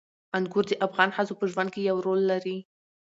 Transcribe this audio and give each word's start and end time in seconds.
انګور 0.37 0.65
د 0.69 0.73
افغان 0.87 1.09
ښځو 1.15 1.33
په 1.39 1.45
ژوند 1.51 1.69
کې 1.73 1.81
یو 1.89 1.97
رول 2.05 2.21
لري. 2.31 2.57